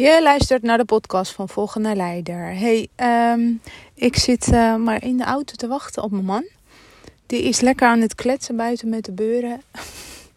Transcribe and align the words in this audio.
Je 0.00 0.22
luistert 0.22 0.62
naar 0.62 0.78
de 0.78 0.84
podcast 0.84 1.32
van 1.32 1.48
Volgende 1.48 1.94
Leider. 1.94 2.54
Hey, 2.54 2.88
ehm, 2.94 3.52
ik 3.94 4.16
zit 4.16 4.48
uh, 4.48 4.76
maar 4.76 5.04
in 5.04 5.16
de 5.16 5.24
auto 5.24 5.54
te 5.54 5.66
wachten 5.66 6.02
op 6.02 6.10
mijn 6.10 6.24
man. 6.24 6.48
Die 7.26 7.42
is 7.42 7.60
lekker 7.60 7.88
aan 7.88 8.00
het 8.00 8.14
kletsen 8.14 8.56
buiten 8.56 8.88
met 8.88 9.04
de 9.04 9.12
beuren. 9.12 9.62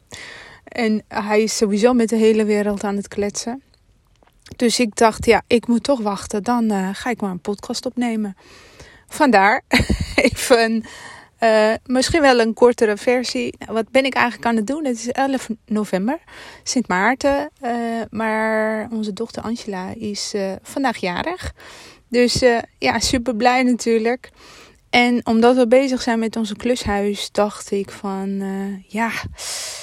en 0.63 1.03
hij 1.07 1.41
is 1.41 1.57
sowieso 1.57 1.93
met 1.93 2.09
de 2.09 2.15
hele 2.15 2.45
wereld 2.45 2.83
aan 2.83 2.95
het 2.95 3.07
kletsen. 3.07 3.61
Dus 4.55 4.79
ik 4.79 4.95
dacht, 4.95 5.25
ja, 5.25 5.41
ik 5.47 5.67
moet 5.67 5.83
toch 5.83 5.99
wachten. 5.99 6.43
Dan 6.43 6.71
uh, 6.71 6.89
ga 6.93 7.09
ik 7.09 7.21
maar 7.21 7.31
een 7.31 7.39
podcast 7.39 7.85
opnemen. 7.85 8.37
Vandaar 9.07 9.61
even 10.15 10.83
uh, 11.43 11.73
misschien 11.85 12.21
wel 12.21 12.39
een 12.39 12.53
kortere 12.53 12.97
versie. 12.97 13.55
Nou, 13.59 13.73
wat 13.73 13.89
ben 13.91 14.05
ik 14.05 14.13
eigenlijk 14.13 14.45
aan 14.45 14.55
het 14.55 14.67
doen? 14.67 14.85
Het 14.85 14.95
is 14.95 15.11
11 15.11 15.49
november, 15.65 16.19
Sint 16.63 16.87
Maarten. 16.87 17.49
Uh, 17.63 17.71
maar 18.09 18.87
onze 18.91 19.13
dochter 19.13 19.43
Angela 19.43 19.93
is 19.95 20.33
uh, 20.35 20.51
vandaag 20.61 20.97
jarig. 20.97 21.53
Dus 22.09 22.43
ja, 22.77 22.99
super 22.99 23.35
blij 23.35 23.63
natuurlijk. 23.63 24.29
En 24.89 25.25
omdat 25.25 25.55
we 25.55 25.67
bezig 25.67 26.01
zijn 26.01 26.19
met 26.19 26.35
onze 26.35 26.55
klushuis, 26.55 27.31
dacht 27.31 27.71
ik 27.71 27.91
van 27.91 28.43
ja, 28.87 29.11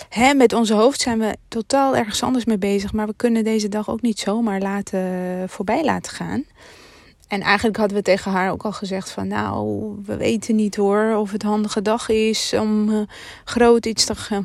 hè, 0.09 0.35
met 0.35 0.53
onze 0.53 0.75
hoofd 0.75 1.01
zijn 1.01 1.19
we 1.19 1.37
totaal 1.49 1.97
ergens 1.97 2.23
anders 2.23 2.45
mee 2.45 2.59
bezig. 2.59 2.93
Maar 2.93 3.07
we 3.07 3.15
kunnen 3.17 3.45
deze 3.45 3.69
dag 3.69 3.91
ook 3.91 4.01
niet 4.01 4.19
zomaar 4.19 4.61
laten, 4.61 5.49
voorbij 5.49 5.85
laten 5.85 6.13
gaan. 6.13 6.45
En 7.31 7.41
eigenlijk 7.41 7.77
hadden 7.77 7.97
we 7.97 8.03
tegen 8.03 8.33
haar 8.33 8.51
ook 8.51 8.63
al 8.63 8.73
gezegd 8.73 9.11
van 9.11 9.29
nou, 9.29 9.95
we 10.05 10.17
weten 10.17 10.57
niet 10.57 10.77
hoor 10.77 11.17
of 11.17 11.33
het 11.33 11.43
handige 11.43 11.83
dag 11.83 12.09
is 12.09 12.53
om 12.61 12.89
uh, 12.89 13.01
groot 13.45 13.87
iets 13.87 14.05
te 14.05 14.15
gaan, 14.15 14.45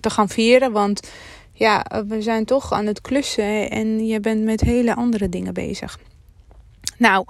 te 0.00 0.10
gaan 0.10 0.28
vieren. 0.28 0.72
Want 0.72 1.10
ja, 1.52 1.86
we 2.06 2.22
zijn 2.22 2.44
toch 2.44 2.72
aan 2.72 2.86
het 2.86 3.00
klussen 3.00 3.70
en 3.70 4.06
je 4.06 4.20
bent 4.20 4.44
met 4.44 4.60
hele 4.60 4.94
andere 4.94 5.28
dingen 5.28 5.54
bezig. 5.54 5.98
Nou, 6.98 7.24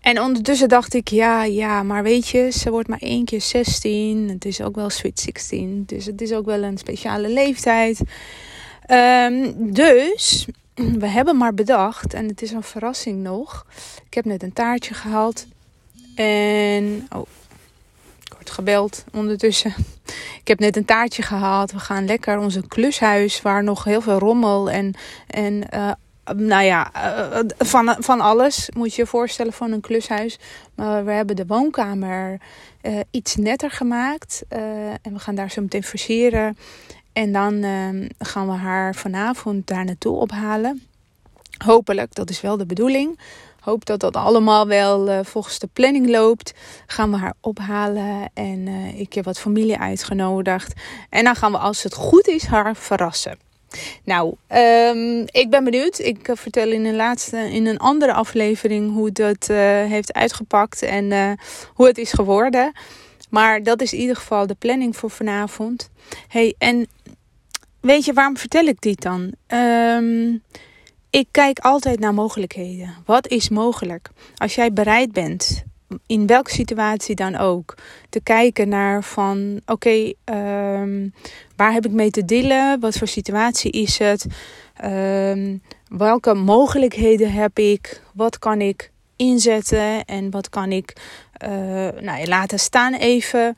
en 0.00 0.20
ondertussen 0.20 0.68
dacht 0.68 0.94
ik, 0.94 1.08
ja, 1.08 1.44
ja, 1.44 1.82
maar 1.82 2.02
weet 2.02 2.28
je, 2.28 2.50
ze 2.50 2.70
wordt 2.70 2.88
maar 2.88 3.02
één 3.02 3.24
keer 3.24 3.40
16. 3.40 4.28
Het 4.28 4.44
is 4.44 4.60
ook 4.60 4.74
wel 4.74 4.90
Sweet 4.90 5.20
16, 5.20 5.82
dus 5.86 6.04
het 6.04 6.20
is 6.20 6.32
ook 6.32 6.46
wel 6.46 6.62
een 6.62 6.78
speciale 6.78 7.28
leeftijd. 7.28 8.00
Um, 8.90 9.72
dus 9.72 10.46
we 11.04 11.06
hebben 11.06 11.36
maar 11.36 11.54
bedacht, 11.54 12.14
en 12.14 12.28
het 12.28 12.42
is 12.42 12.50
een 12.50 12.62
verrassing 12.62 13.22
nog. 13.22 13.66
Ik 14.06 14.14
heb 14.14 14.24
net 14.24 14.42
een 14.42 14.52
taartje 14.52 14.94
gehaald. 14.94 15.46
En. 16.14 17.06
Oh, 17.14 17.26
ik 18.24 18.32
word 18.32 18.50
gebeld 18.50 19.04
ondertussen. 19.12 19.74
Ik 20.40 20.54
heb 20.54 20.58
net 20.58 20.76
een 20.76 20.84
taartje 20.84 21.22
gehaald. 21.22 21.72
We 21.72 21.78
gaan 21.78 22.06
lekker 22.06 22.38
onze 22.38 22.66
klushuis, 22.66 23.42
waar 23.42 23.64
nog 23.64 23.84
heel 23.84 24.00
veel 24.00 24.18
rommel 24.18 24.70
en. 24.70 24.94
en 25.26 25.62
uh, 25.74 25.90
nou 26.36 26.64
ja, 26.64 26.90
uh, 26.94 27.38
van, 27.58 27.96
van 27.98 28.20
alles 28.20 28.70
moet 28.76 28.94
je 28.94 29.02
je 29.02 29.08
voorstellen 29.08 29.52
van 29.52 29.72
een 29.72 29.80
klushuis. 29.80 30.38
Maar 30.74 31.04
we 31.04 31.10
hebben 31.10 31.36
de 31.36 31.46
woonkamer 31.46 32.40
uh, 32.82 33.00
iets 33.10 33.36
netter 33.36 33.70
gemaakt. 33.70 34.42
en 34.48 35.12
we 35.12 35.18
gaan 35.18 35.34
daar 35.34 35.50
zo 35.50 35.62
meteen 35.62 35.82
versieren. 35.82 36.56
En 37.18 37.32
dan 37.32 37.54
uh, 37.54 38.06
gaan 38.18 38.46
we 38.46 38.52
haar 38.52 38.94
vanavond 38.94 39.66
daar 39.66 39.84
naartoe 39.84 40.16
ophalen. 40.16 40.82
Hopelijk, 41.64 42.14
dat 42.14 42.30
is 42.30 42.40
wel 42.40 42.56
de 42.56 42.66
bedoeling. 42.66 43.18
Hoop 43.60 43.86
dat 43.86 44.00
dat 44.00 44.16
allemaal 44.16 44.66
wel 44.66 45.08
uh, 45.08 45.18
volgens 45.22 45.58
de 45.58 45.68
planning 45.72 46.08
loopt. 46.08 46.54
Gaan 46.86 47.10
we 47.10 47.16
haar 47.16 47.34
ophalen 47.40 48.30
en 48.34 48.66
uh, 48.66 49.00
ik 49.00 49.12
heb 49.12 49.24
wat 49.24 49.38
familie 49.38 49.78
uitgenodigd. 49.78 50.72
En 51.10 51.24
dan 51.24 51.36
gaan 51.36 51.52
we, 51.52 51.58
als 51.58 51.82
het 51.82 51.94
goed 51.94 52.28
is, 52.28 52.44
haar 52.44 52.76
verrassen. 52.76 53.38
Nou, 54.04 54.34
um, 54.48 55.24
ik 55.26 55.46
ben 55.50 55.64
benieuwd. 55.64 55.98
Ik 55.98 56.28
uh, 56.28 56.36
vertel 56.36 56.70
in 56.70 56.84
een 56.84 56.96
laatste, 56.96 57.36
in 57.36 57.66
een 57.66 57.78
andere 57.78 58.12
aflevering 58.12 58.92
hoe 58.92 59.12
dat 59.12 59.46
heeft 59.88 60.12
uitgepakt 60.12 60.82
en 60.82 61.36
hoe 61.74 61.86
het 61.86 61.98
is 61.98 62.12
geworden. 62.12 62.72
Maar 63.30 63.62
dat 63.62 63.80
is 63.80 63.92
in 63.92 63.98
ieder 63.98 64.16
geval 64.16 64.46
de 64.46 64.54
planning 64.54 64.96
voor 64.96 65.10
vanavond. 65.10 65.90
Hey, 66.28 66.54
en 66.58 66.86
weet 67.80 68.04
je, 68.04 68.12
waarom 68.12 68.36
vertel 68.36 68.64
ik 68.64 68.80
dit 68.80 69.00
dan? 69.02 69.32
Um, 69.48 70.42
ik 71.10 71.28
kijk 71.30 71.58
altijd 71.58 72.00
naar 72.00 72.14
mogelijkheden. 72.14 72.94
Wat 73.04 73.28
is 73.28 73.48
mogelijk? 73.48 74.10
Als 74.36 74.54
jij 74.54 74.72
bereid 74.72 75.12
bent, 75.12 75.64
in 76.06 76.26
welke 76.26 76.50
situatie 76.50 77.14
dan 77.14 77.36
ook, 77.36 77.74
te 78.08 78.20
kijken 78.20 78.68
naar 78.68 79.04
van 79.04 79.60
oké, 79.66 80.12
um, 80.24 81.14
waar 81.56 81.72
heb 81.72 81.86
ik 81.86 81.92
mee 81.92 82.10
te 82.10 82.24
dealen? 82.24 82.80
Wat 82.80 82.98
voor 82.98 83.08
situatie 83.08 83.70
is 83.70 83.98
het? 83.98 84.26
Um, 84.84 85.62
welke 85.88 86.34
mogelijkheden 86.34 87.32
heb 87.32 87.58
ik? 87.58 88.02
Wat 88.14 88.38
kan 88.38 88.60
ik 88.60 88.90
inzetten 89.16 90.04
en 90.04 90.30
wat 90.30 90.48
kan 90.48 90.72
ik 90.72 90.96
uh, 91.44 91.50
nou, 92.00 92.26
laten 92.26 92.58
staan 92.58 92.94
even? 92.94 93.56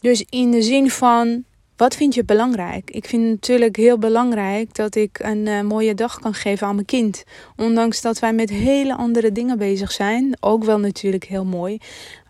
Dus 0.00 0.24
in 0.28 0.50
de 0.50 0.62
zin 0.62 0.90
van 0.90 1.44
wat 1.76 1.96
vind 1.96 2.14
je 2.14 2.24
belangrijk? 2.24 2.90
Ik 2.90 3.06
vind 3.06 3.28
natuurlijk 3.28 3.76
heel 3.76 3.98
belangrijk 3.98 4.74
dat 4.74 4.94
ik 4.94 5.18
een 5.18 5.46
uh, 5.46 5.60
mooie 5.60 5.94
dag 5.94 6.18
kan 6.18 6.34
geven 6.34 6.66
aan 6.66 6.74
mijn 6.74 6.86
kind. 6.86 7.24
Ondanks 7.56 8.00
dat 8.00 8.18
wij 8.18 8.32
met 8.32 8.50
hele 8.50 8.96
andere 8.96 9.32
dingen 9.32 9.58
bezig 9.58 9.92
zijn. 9.92 10.36
Ook 10.40 10.64
wel 10.64 10.78
natuurlijk 10.78 11.24
heel 11.24 11.44
mooi. 11.44 11.78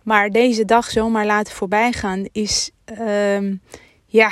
Maar 0.02 0.30
deze 0.30 0.64
dag 0.64 0.90
zomaar 0.90 1.26
laten 1.26 1.54
voorbij 1.54 1.92
gaan 1.92 2.28
is, 2.32 2.70
uh, 3.00 3.52
ja, 4.06 4.30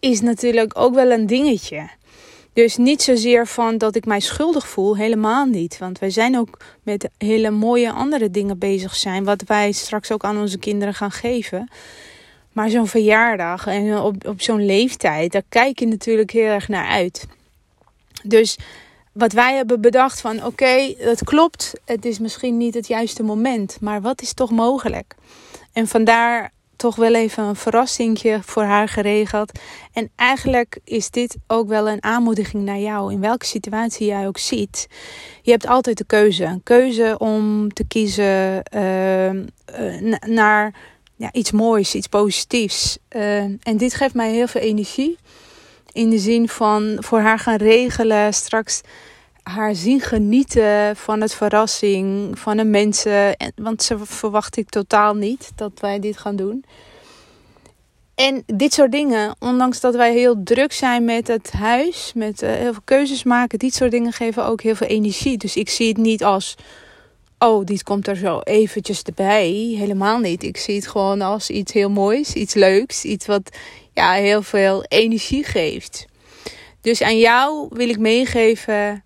is 0.00 0.20
natuurlijk 0.20 0.78
ook 0.78 0.94
wel 0.94 1.10
een 1.10 1.26
dingetje. 1.26 1.88
Dus 2.52 2.76
niet 2.76 3.02
zozeer 3.02 3.46
van 3.46 3.78
dat 3.78 3.96
ik 3.96 4.04
mij 4.04 4.20
schuldig 4.20 4.68
voel, 4.68 4.96
helemaal 4.96 5.44
niet. 5.44 5.78
Want 5.78 5.98
wij 5.98 6.10
zijn 6.10 6.38
ook 6.38 6.58
met 6.82 7.08
hele 7.18 7.50
mooie 7.50 7.92
andere 7.92 8.30
dingen 8.30 8.58
bezig 8.58 8.96
zijn, 8.96 9.24
wat 9.24 9.42
wij 9.42 9.72
straks 9.72 10.12
ook 10.12 10.24
aan 10.24 10.40
onze 10.40 10.58
kinderen 10.58 10.94
gaan 10.94 11.10
geven. 11.10 11.68
Maar 12.52 12.70
zo'n 12.70 12.86
verjaardag 12.86 13.66
en 13.66 13.98
op, 13.98 14.26
op 14.26 14.40
zo'n 14.40 14.66
leeftijd, 14.66 15.32
daar 15.32 15.42
kijk 15.48 15.78
je 15.78 15.86
natuurlijk 15.86 16.30
heel 16.30 16.50
erg 16.50 16.68
naar 16.68 16.86
uit. 16.86 17.26
Dus 18.22 18.58
wat 19.12 19.32
wij 19.32 19.56
hebben 19.56 19.80
bedacht 19.80 20.20
van 20.20 20.36
oké, 20.36 20.46
okay, 20.46 20.96
dat 21.00 21.24
klopt, 21.24 21.72
het 21.84 22.04
is 22.04 22.18
misschien 22.18 22.56
niet 22.56 22.74
het 22.74 22.86
juiste 22.86 23.22
moment, 23.22 23.80
maar 23.80 24.00
wat 24.00 24.22
is 24.22 24.32
toch 24.32 24.50
mogelijk? 24.50 25.14
En 25.72 25.88
vandaar 25.88 26.52
toch 26.78 26.96
wel 26.96 27.14
even 27.14 27.44
een 27.44 27.56
verrassingje 27.56 28.38
voor 28.42 28.62
haar 28.62 28.88
geregeld. 28.88 29.58
En 29.92 30.10
eigenlijk 30.16 30.78
is 30.84 31.10
dit 31.10 31.36
ook 31.46 31.68
wel 31.68 31.88
een 31.88 32.02
aanmoediging 32.02 32.62
naar 32.64 32.78
jou. 32.78 33.12
In 33.12 33.20
welke 33.20 33.46
situatie 33.46 34.06
jij 34.06 34.26
ook 34.26 34.38
ziet. 34.38 34.88
Je 35.42 35.50
hebt 35.50 35.66
altijd 35.66 35.98
de 35.98 36.04
keuze. 36.04 36.44
Een 36.44 36.62
keuze 36.62 37.14
om 37.18 37.72
te 37.72 37.84
kiezen 37.84 38.62
uh, 38.74 39.32
uh, 39.32 39.42
naar 40.26 40.74
ja, 41.18 41.32
iets 41.32 41.50
moois, 41.50 41.94
iets 41.94 42.06
positiefs. 42.06 42.98
Uh, 43.16 43.38
en 43.42 43.76
dit 43.76 43.94
geeft 43.94 44.14
mij 44.14 44.32
heel 44.32 44.46
veel 44.46 44.60
energie. 44.60 45.18
In 45.92 46.10
de 46.10 46.18
zin 46.18 46.48
van 46.48 46.96
voor 46.98 47.20
haar 47.20 47.38
gaan 47.38 47.56
regelen, 47.56 48.34
straks 48.34 48.80
haar 49.42 49.74
zien 49.74 50.00
genieten 50.00 50.96
van 50.96 51.20
het 51.20 51.34
verrassing 51.34 52.38
van 52.38 52.56
de 52.56 52.64
mensen. 52.64 53.36
Want 53.54 53.82
ze 53.82 53.98
verwacht 53.98 54.56
ik 54.56 54.68
totaal 54.68 55.14
niet 55.14 55.50
dat 55.54 55.72
wij 55.80 55.98
dit 55.98 56.18
gaan 56.18 56.36
doen. 56.36 56.64
En 58.14 58.42
dit 58.46 58.72
soort 58.72 58.92
dingen, 58.92 59.36
ondanks 59.38 59.80
dat 59.80 59.94
wij 59.94 60.12
heel 60.12 60.42
druk 60.42 60.72
zijn 60.72 61.04
met 61.04 61.28
het 61.28 61.52
huis, 61.52 62.12
met 62.14 62.42
uh, 62.42 62.50
heel 62.50 62.72
veel 62.72 62.82
keuzes 62.84 63.22
maken, 63.22 63.58
dit 63.58 63.74
soort 63.74 63.90
dingen 63.90 64.12
geven 64.12 64.44
ook 64.44 64.62
heel 64.62 64.74
veel 64.74 64.86
energie. 64.86 65.36
Dus 65.36 65.56
ik 65.56 65.68
zie 65.68 65.88
het 65.88 65.96
niet 65.96 66.24
als 66.24 66.56
oh, 67.38 67.64
dit 67.64 67.82
komt 67.82 68.08
er 68.08 68.16
zo 68.16 68.40
eventjes 68.40 69.02
erbij. 69.02 69.50
Helemaal 69.78 70.18
niet. 70.18 70.42
Ik 70.42 70.56
zie 70.56 70.74
het 70.74 70.86
gewoon 70.86 71.20
als 71.20 71.50
iets 71.50 71.72
heel 71.72 71.90
moois, 71.90 72.32
iets 72.32 72.54
leuks, 72.54 73.04
iets 73.04 73.26
wat 73.26 73.56
ja, 73.92 74.12
heel 74.12 74.42
veel 74.42 74.84
energie 74.84 75.44
geeft. 75.44 76.06
Dus 76.80 77.02
aan 77.02 77.18
jou 77.18 77.68
wil 77.70 77.88
ik 77.88 77.98
meegeven 77.98 79.04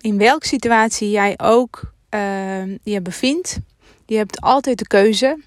in 0.00 0.18
welke 0.18 0.46
situatie 0.46 1.10
jij 1.10 1.34
ook 1.36 1.92
uh, 2.14 2.76
je 2.82 3.00
bevindt. 3.02 3.58
Je 4.06 4.16
hebt 4.16 4.40
altijd 4.40 4.78
de 4.78 4.86
keuze. 4.86 5.42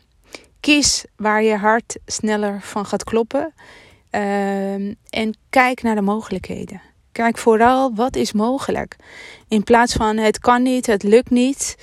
Kies 0.60 1.06
waar 1.16 1.44
je 1.44 1.56
hart 1.56 1.98
sneller 2.06 2.62
van 2.62 2.86
gaat 2.86 3.04
kloppen. 3.04 3.54
Uh, 4.12 4.74
en 5.10 5.38
kijk 5.50 5.82
naar 5.82 5.96
de 5.96 6.02
mogelijkheden. 6.02 6.82
Kijk 7.12 7.38
vooral 7.38 7.94
wat 7.96 8.16
is 8.16 8.34
mogelijk. 8.34 8.96
In 9.48 9.64
plaats 9.64 9.94
van 9.94 10.18
het 10.18 10.40
kan 10.40 10.64
niet, 10.64 10.86
het 10.86 11.04
lukt 11.04 11.30
niet. 11.30 11.76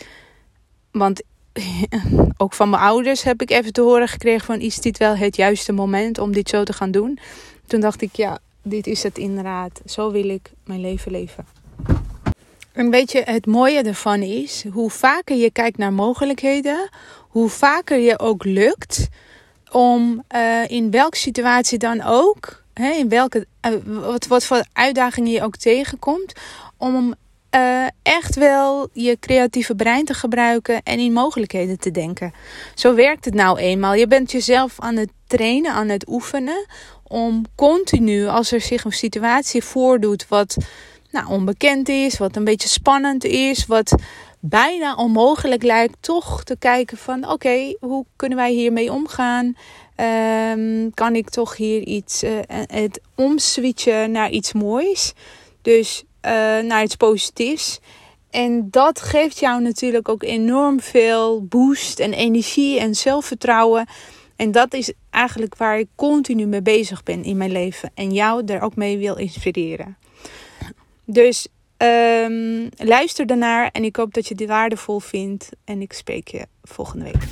Want 0.99 1.23
ook 2.37 2.52
van 2.52 2.70
mijn 2.70 2.82
ouders 2.82 3.23
heb 3.23 3.43
ik 3.43 3.50
even 3.50 3.73
te 3.73 3.81
horen 3.81 4.08
gekregen 4.08 4.46
van 4.46 4.61
is 4.61 4.81
dit 4.81 4.99
wel 4.99 5.17
het 5.17 5.37
juiste 5.37 5.73
moment 5.73 6.19
om 6.19 6.32
dit 6.32 6.49
zo 6.49 6.62
te 6.62 6.73
gaan 6.73 6.91
doen. 6.91 7.19
Toen 7.67 7.81
dacht 7.81 8.02
ik 8.02 8.17
ja, 8.17 8.38
dit 8.62 8.87
is 8.87 9.02
het 9.02 9.19
inderdaad. 9.19 9.81
Zo 9.87 10.11
wil 10.11 10.29
ik 10.29 10.50
mijn 10.64 10.81
leven 10.81 11.12
leven. 11.12 11.46
En 12.73 12.91
weet 12.91 13.12
je, 13.12 13.23
het 13.25 13.46
mooie 13.46 13.82
ervan 13.82 14.23
is, 14.23 14.64
hoe 14.73 14.91
vaker 14.91 15.37
je 15.37 15.50
kijkt 15.50 15.79
naar 15.79 15.93
mogelijkheden, 15.93 16.88
hoe 17.29 17.49
vaker 17.49 17.99
je 17.99 18.19
ook 18.19 18.44
lukt 18.44 19.08
om 19.70 20.25
uh, 20.35 20.69
in 20.69 20.91
welke 20.91 21.17
situatie 21.17 21.79
dan 21.79 22.02
ook, 22.02 22.62
hè, 22.73 22.91
in 22.91 23.08
welke, 23.08 23.46
uh, 23.67 23.73
wat, 23.85 24.26
wat 24.26 24.44
voor 24.44 24.64
uitdagingen 24.73 25.32
je 25.32 25.43
ook 25.43 25.56
tegenkomt, 25.56 26.32
om 26.76 27.14
uh, 27.55 27.87
echt 28.03 28.35
wel 28.35 28.89
je 28.93 29.19
creatieve 29.21 29.75
brein 29.75 30.05
te 30.05 30.15
gebruiken 30.15 30.83
en 30.83 30.99
in 30.99 31.12
mogelijkheden 31.12 31.79
te 31.79 31.91
denken. 31.91 32.33
Zo 32.75 32.95
werkt 32.95 33.25
het 33.25 33.35
nou 33.35 33.59
eenmaal. 33.59 33.95
Je 33.95 34.06
bent 34.06 34.33
jezelf 34.33 34.81
aan 34.81 34.97
het 34.97 35.11
trainen, 35.27 35.73
aan 35.73 35.89
het 35.89 36.09
oefenen 36.09 36.67
om 37.03 37.45
continu, 37.55 38.27
als 38.27 38.53
er 38.53 38.61
zich 38.61 38.85
een 38.85 38.93
situatie 38.93 39.62
voordoet 39.62 40.29
wat 40.29 40.56
nou, 41.11 41.27
onbekend 41.29 41.89
is, 41.89 42.19
wat 42.19 42.37
een 42.37 42.45
beetje 42.45 42.69
spannend 42.69 43.25
is, 43.25 43.67
wat 43.67 43.95
bijna 44.41 44.95
onmogelijk 44.95 45.62
lijkt, 45.62 45.97
toch 46.01 46.45
te 46.45 46.56
kijken 46.59 46.97
van 46.97 47.29
oké, 47.29 47.77
hoe 47.81 48.05
kunnen 48.17 48.39
wij 48.39 48.53
hiermee 48.53 48.93
omgaan? 48.93 49.56
Um, 50.56 50.95
kan 50.95 51.15
ik 51.15 51.31
toch 51.31 51.56
hier 51.56 51.83
iets, 51.83 52.25
uh, 52.25 52.31
het 52.67 53.01
omswitchen 53.15 54.11
naar 54.11 54.31
iets 54.31 54.53
moois? 54.53 55.12
Dus 55.62 56.05
naar 56.62 56.82
iets 56.82 56.97
positiefs. 56.97 57.81
En 58.31 58.71
dat 58.71 59.00
geeft 59.00 59.38
jou 59.38 59.62
natuurlijk 59.62 60.09
ook 60.09 60.23
enorm 60.23 60.81
veel 60.81 61.44
boost 61.44 61.99
en 61.99 62.12
energie 62.12 62.81
en 62.81 62.94
zelfvertrouwen. 62.94 63.87
En 64.37 64.53
dat 64.53 64.75
is 64.75 64.93
eigenlijk 65.11 65.56
waar 65.56 65.79
ik 65.79 65.88
continu 65.94 66.47
mee 66.47 66.62
bezig 66.62 67.03
ben 67.03 67.25
in 67.25 67.37
mijn 67.37 67.53
leven. 67.53 67.91
En 67.94 68.12
jou 68.12 68.44
er 68.44 68.61
ook 68.61 68.76
mee 68.76 68.99
wil 68.99 69.17
inspireren. 69.17 69.97
Dus 71.05 71.49
um, 71.76 72.69
luister 72.77 73.27
daarnaar 73.27 73.69
en 73.73 73.85
ik 73.85 73.97
hoop 73.97 74.15
dat 74.15 74.29
je 74.29 74.35
dit 74.35 74.49
waardevol 74.49 75.00
vindt. 75.00 75.49
En 75.65 75.81
ik 75.81 75.93
spreek 75.93 76.29
je 76.29 76.47
volgende 76.62 77.05
week. 77.05 77.23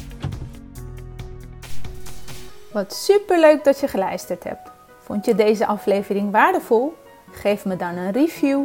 Wat 2.73 2.95
super 2.95 3.41
leuk 3.41 3.65
dat 3.65 3.81
je 3.81 3.89
geluisterd 3.89 4.45
hebt. 4.45 4.71
Vond 5.01 5.25
je 5.25 5.35
deze 5.35 5.67
aflevering 5.67 6.31
waardevol? 6.31 6.95
Geef 7.31 7.65
me 7.65 7.77
dan 7.77 7.97
een 7.97 8.13
review 8.13 8.65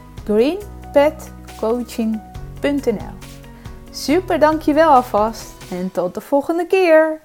www.greenpetcoaching.nl 0.25 3.15
Super 3.91 4.39
dankjewel 4.39 4.89
alvast 4.89 5.51
en 5.71 5.91
tot 5.91 6.13
de 6.13 6.21
volgende 6.21 6.67
keer! 6.67 7.21